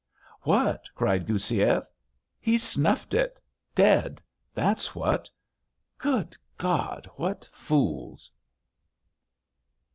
"What!" 0.41 0.85
cried 0.95 1.27
Goussiev. 1.27 1.83
"He's 2.39 2.63
snuffed 2.67 3.13
it, 3.13 3.39
dead. 3.75 4.19
That's 4.51 4.95
what! 4.95 5.29
Good 5.99 6.35
God, 6.57 7.07
what 7.17 7.47
fools!..." 7.51 8.31